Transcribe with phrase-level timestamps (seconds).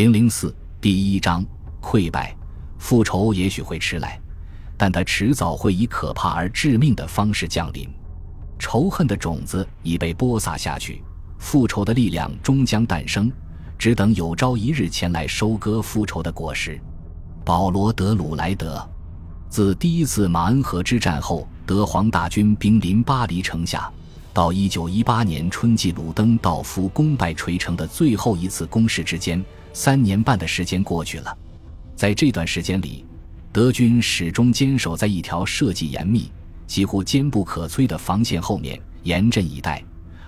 [0.00, 1.44] 零零四第一章
[1.82, 2.34] 溃败，
[2.78, 4.18] 复仇也许会迟来，
[4.74, 7.86] 但它迟早会以可怕而致命的方式降临。
[8.58, 11.04] 仇恨的种子已被播撒下去，
[11.38, 13.30] 复仇的力量终将诞生，
[13.76, 16.80] 只等有朝一日前来收割复仇的果实。
[17.44, 18.82] 保罗·德鲁莱德，
[19.50, 23.92] 自第一次马恩河之战后，德皇大军兵临巴黎城下。
[24.32, 31.36] 到一九一八年春季鲁登道夫功败垂成的最后一次攻势之间，三年半的时间过去了。
[31.96, 33.04] 在这段时间里，
[33.52, 36.30] 德军始终坚守在一条设计严密、
[36.66, 39.82] 几乎坚不可摧的防线后面，严阵以待；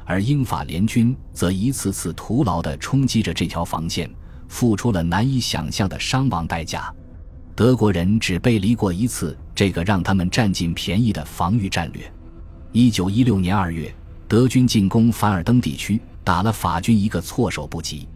[0.05, 4.11] 而英法联军则一次次徒劳地冲击着这条防线，
[4.48, 6.93] 付出了难以想象的伤亡代价。
[7.55, 12.12] 德国人只背离过一次这个让他们占尽便宜的防御战略。
[12.73, 13.95] 一九一六年二月，
[14.27, 18.09] 德军进攻凡尔登地区，打了法军一个措手不及。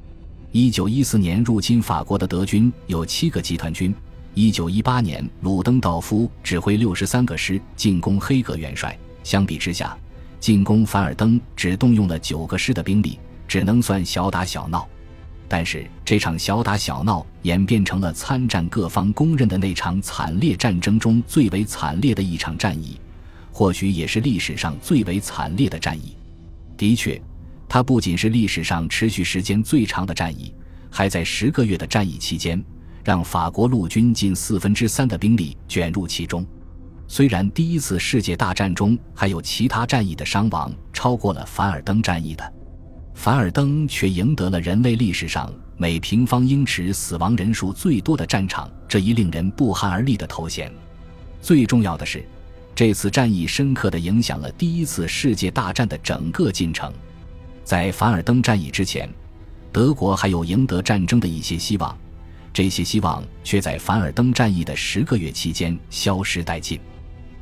[0.53, 3.95] 一九一四年入侵法国的德军有七个集团军。
[4.35, 8.97] 一九一八年，鲁登道夫指挥六十三个师进攻黑格元帅。
[9.23, 9.97] 相比之下，
[10.39, 14.87] 进攻凡尔登只动用了九个师的兵力，只能算小打小闹。
[15.49, 22.99] 但是这场小打小闹演变成了参战各方公认的那场惨烈战争中最为惨烈的一场战役。
[23.53, 26.15] 或许也是历史上最为惨烈的战役。
[26.77, 27.21] 的确，
[27.69, 30.55] 它不仅是历史上持续时间最长的战役，
[30.91, 32.63] 还在十个月的战役期间，
[33.05, 36.47] 让法国陆军近四分之三的兵力卷入其中。
[37.09, 42.53] 虽然第一次世界大战中还有其他战役的伤亡超过了凡尔登战役的，
[43.15, 50.73] 凡尔登却赢得了人类历史上每平方英尺死亡人数最多的战场这一令人不寒而栗的头衔。
[51.41, 52.25] 最重要的是。
[52.75, 56.93] 这次战役深刻地影响了第一次世界大战的整个进程。
[57.67, 59.13] 在凡尔登战役之前，
[59.73, 61.99] 德国还有赢得战争的一些希望，
[62.53, 66.79] 这些希望却在凡尔登战役的十个月期间消失殆尽。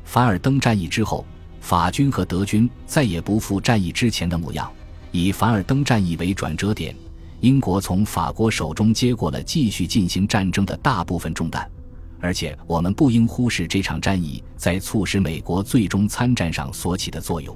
[0.03, 1.23] 凡尔登战役之后，
[1.61, 4.67] 法军和德军再也不复战役之前的模样。
[5.11, 6.95] 以凡尔登战役为转折点，
[7.39, 11.69] 英国从法国手中接过了继续进行战争的大部分重担。
[12.19, 17.55] 而且，我们不应忽视这场战役在促使美国最终参战上所起的作用。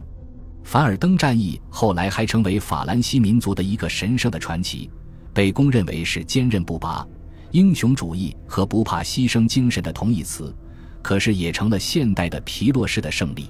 [0.69, 4.87] 凡尔登战役后来还成为法兰西民族的一个神圣的传奇，
[5.33, 7.03] 被公认为是坚韧不拔、
[7.49, 10.55] 英雄主义和不怕牺牲精神的同义词。
[11.01, 13.49] 可是，也成了现代的皮洛士的胜利。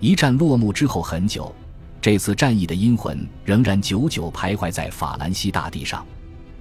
[0.00, 1.54] 一战落幕之后很久，
[2.00, 6.06] 这次战役的阴魂仍然久久徘徊在法兰西大地上。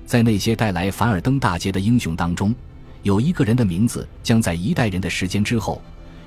[0.05, 2.53] 在那些带来凡尔登大捷的英雄当中。
[3.01, 5.81] 有一个人的名字将在一代人的时间之后，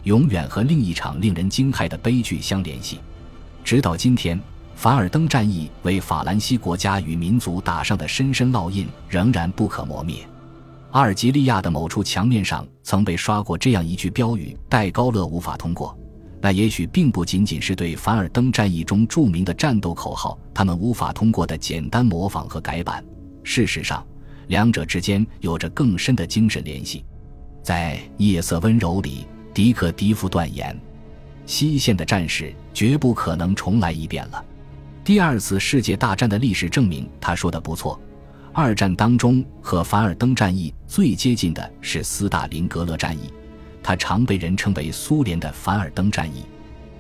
[0.05, 2.99] 永远和另一场令人惊骇的悲剧相联系。
[3.69, 4.41] 直到今天，
[4.77, 10.27] 凡尔登战役为法兰西国家与民族打上的深深烙印仍然不可磨灭。
[10.93, 15.95] 阿尔及利亚的某处墙面上曾被刷过这样一句标语：“戴高乐无法通过。”
[16.41, 23.05] 那也许并不仅仅是对凡尔登战役中著名的战斗口号“他们无法通过”的简单模仿和改版。
[23.45, 24.03] 事实上，
[24.47, 27.05] 两者之间有着更深的精神联系，
[27.63, 30.75] 在《夜色温柔》里，迪克迪夫断言：
[31.49, 34.45] 西线的战士绝不可能重来一遍了。
[35.03, 37.99] 第二次世界大战的历史证明他说的不错。
[38.53, 43.33] 二战当中和凡尔登战役最接近的是斯大林格勒战役，
[43.83, 46.45] 它常被人称为苏联的凡尔登战役。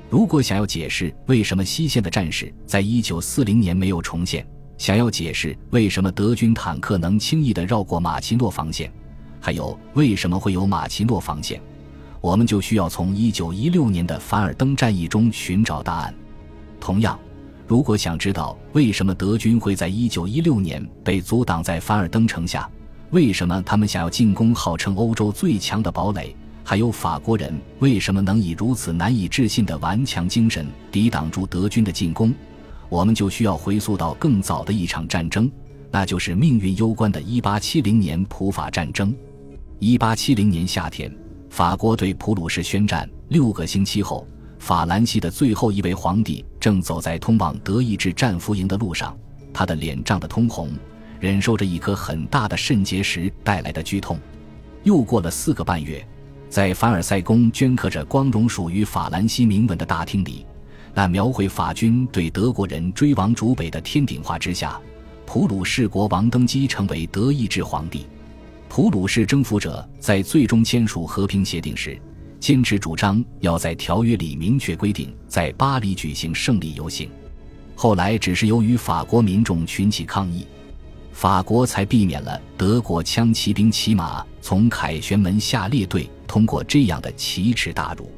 [0.08, 4.46] 如果想要解释为什么西线的战士在一九四零年没有重现，
[4.78, 8.90] 想要解释为什么德军坦克能轻易地绕过马奇诺防线，
[9.40, 11.60] 还有为什么会有马奇诺防线，
[12.20, 16.14] 我们就需要从1916年的凡尔登战役中寻找答案。
[16.80, 17.18] 同样，
[17.66, 22.68] 如果想知道为什么德军会在1916年被阻挡在凡尔登城下，
[23.10, 26.34] 为什么他们想要进攻号称欧洲最强的堡垒，
[26.64, 32.34] 还有法国人为什么能以如此难以置信的顽强精神抵挡住德军的进攻。
[32.88, 35.50] 我们就需要回溯到更早的一场战争，
[35.90, 39.14] 那就是命运攸关的1870年普法战争。
[39.80, 41.14] 1870年夏天，
[41.50, 43.08] 法国对普鲁士宣战。
[43.28, 44.26] 六个星期后，
[44.58, 49.16] 法兰西的最后一位皇帝正走在通往德意志战俘营的路上，
[49.52, 50.70] 他的脸涨得通红，
[51.20, 54.18] 忍受着一颗很大的肾结石带来的剧痛。
[54.84, 56.06] 又过了四个半月，
[56.48, 60.46] 在凡尔赛宫镌刻着光荣属于法兰西铭文的大厅里。
[60.94, 64.80] 那描绘法军对德国人追亡逐北的天顶画之下，
[65.26, 68.06] 普鲁士国王登基成为德意志皇帝。
[68.68, 72.00] 普鲁士征服者在最终签署和平协定时，
[72.38, 77.10] 坚持主张要在条约里明确规定在巴黎举行胜利游行。
[77.74, 80.46] 后来只是由于法国民众群起抗议，
[81.12, 88.12] 法国才避免了德国枪骑兵骑马从凯旋门下列队通过这样的奇耻大辱。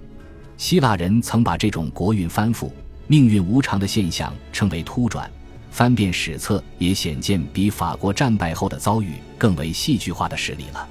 [0.57, 2.71] 希腊人曾把这种国运翻覆、
[3.07, 5.31] 命运无常的现象称为突转。
[5.71, 10.89] 翻遍史册，也显见比法国战败后的遭遇更为戏剧化的事例了。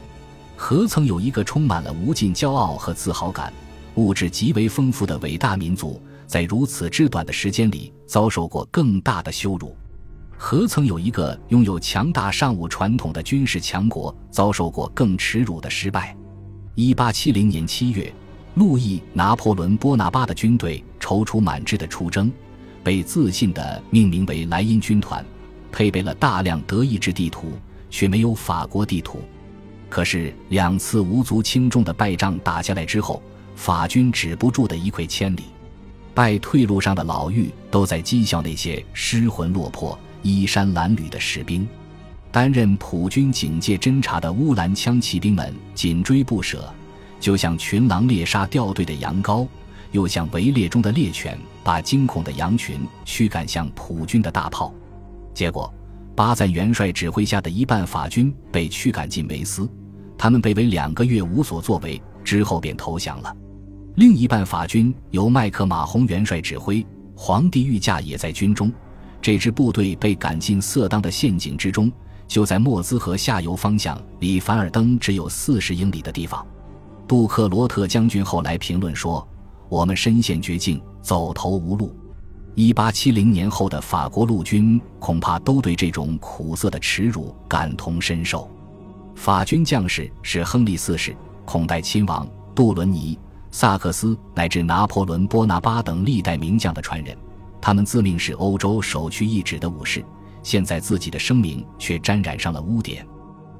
[0.56, 3.52] 何曾有一个充满了无尽骄傲和自豪感、
[3.96, 9.76] 物质极为丰富的伟大民族，在如此之短的时间里遭受过更大的羞辱？
[10.38, 16.16] 何曾有一个拥有强大尚武传统的军事强国遭受过更耻辱的失败？
[16.75, 18.14] 一八七零年七月，
[18.56, 22.32] 路易·拿破仑·波拿巴的军队踌躇满志的出征，
[22.84, 25.26] 被自信地命名为莱茵军团，
[25.72, 27.54] 配备了大量德意志地图，
[27.90, 29.22] 却没有法国地图。
[29.90, 33.22] 可是两次无足轻重的败仗打下来之后，
[33.56, 35.44] 法军止不住的一溃千里，
[36.14, 39.98] 败退路上的老妪都在讥笑那些失魂落魄。
[40.22, 41.66] 衣衫褴褛的士兵，
[42.30, 46.70] 担任普军警戒侦察的乌兰枪骑兵们紧追不舍，
[47.22, 49.48] 就像群狼猎杀掉队的羊羔，
[49.91, 54.74] 又像围猎中的猎犬，把惊恐的羊群驱赶向普军的大炮。
[55.33, 55.74] 结果，
[56.15, 59.69] 巴赞元帅指挥下的一半法军被驱赶进维斯，
[60.18, 63.36] 他们被围两个月无所作为，之后便投降了。
[63.95, 68.71] 另一半法军由麦克马洪元帅指挥，皇帝御驾也在军中。
[69.21, 71.91] 这支部队被赶进色当的陷阱之中，
[72.27, 76.45] 就在莫兹河下游方向，离凡尔登只有四十英里的地方。
[77.07, 79.27] 杜克罗特将军后来评论说
[79.69, 81.95] ：“我们身陷绝境，走投无路。”
[82.56, 88.50] 一八七零年后的法国陆军恐怕都对这种苦涩的耻辱感同身受。
[89.16, 93.18] 法军将士是亨利四世、孔代亲王、杜伦尼、
[93.51, 97.15] 萨克斯乃至拿破仑·波拿巴等历代名将的传人。
[97.62, 100.04] 他们自命是欧洲首屈一指的武士，
[100.44, 103.06] 现在自己的声名却沾染上了污点。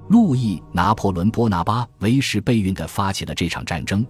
[0.10, 4.06] 路易·拿破仑·波拿巴为时备孕地发起了这场战争，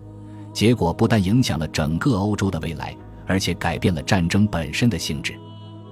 [0.53, 5.33] 结果不但影响了整个欧洲的未来，而且改变了战争本身的性质。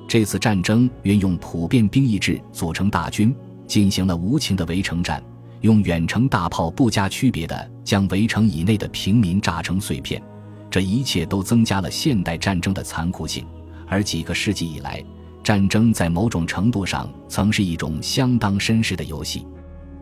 [0.07, 3.35] 这次战争运用普遍兵役制组成大军，
[3.67, 5.21] 进行了无情的围城战，
[5.61, 10.21] 用远程大炮不加区别的将围城以内的平民炸成碎片。
[10.69, 13.45] 这一切都增加了现代战争的残酷性。
[13.87, 15.03] 而几个世纪以来，
[15.43, 19.45] 战争在某种程度上曾是一种相当绅士的游戏。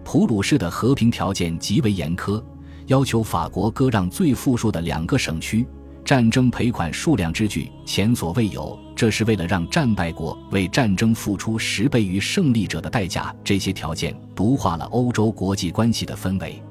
[0.03, 2.43] 普鲁士的和平条件极为严苛，
[2.87, 5.65] 要求法国割让最富庶的两个省区，
[6.03, 8.77] 战争赔款数量之巨前所未有。
[8.95, 13.35] 这是为了让战败国为战争付出十倍于胜利者的代价。
[13.43, 16.61] 这些条件毒化了欧洲国际关系的氛围。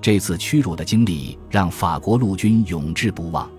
[0.00, 3.50] 这次屈辱的经历让法国陆军永志不忘。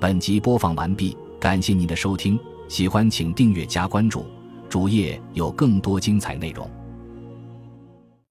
[0.00, 2.38] 本集播放完毕，感谢您的收听，
[2.68, 4.24] 喜欢请订阅加关注，
[4.68, 6.68] 主页有更多精彩内容。